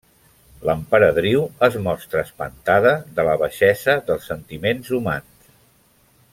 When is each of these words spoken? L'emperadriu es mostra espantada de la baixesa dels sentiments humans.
L'emperadriu 0.67 1.43
es 1.67 1.77
mostra 1.89 2.23
espantada 2.29 2.95
de 3.19 3.27
la 3.29 3.37
baixesa 3.43 3.99
dels 4.09 4.29
sentiments 4.33 4.93
humans. 4.99 5.57